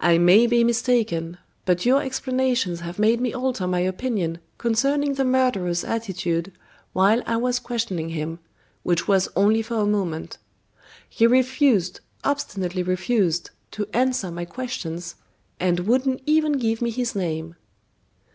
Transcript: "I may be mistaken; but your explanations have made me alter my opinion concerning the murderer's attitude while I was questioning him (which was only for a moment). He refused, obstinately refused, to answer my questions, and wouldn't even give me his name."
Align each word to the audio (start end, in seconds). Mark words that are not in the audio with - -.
"I 0.00 0.16
may 0.16 0.46
be 0.46 0.64
mistaken; 0.64 1.36
but 1.66 1.84
your 1.84 2.00
explanations 2.00 2.80
have 2.80 2.98
made 2.98 3.20
me 3.20 3.34
alter 3.34 3.66
my 3.66 3.80
opinion 3.80 4.38
concerning 4.56 5.12
the 5.12 5.26
murderer's 5.26 5.84
attitude 5.84 6.52
while 6.94 7.20
I 7.26 7.36
was 7.36 7.58
questioning 7.58 8.08
him 8.08 8.38
(which 8.82 9.06
was 9.06 9.28
only 9.36 9.60
for 9.60 9.74
a 9.74 9.84
moment). 9.86 10.38
He 11.06 11.26
refused, 11.26 12.00
obstinately 12.24 12.82
refused, 12.82 13.50
to 13.72 13.86
answer 13.92 14.30
my 14.30 14.46
questions, 14.46 15.16
and 15.60 15.80
wouldn't 15.80 16.22
even 16.24 16.52
give 16.52 16.80
me 16.80 16.88
his 16.88 17.14
name." 17.14 17.54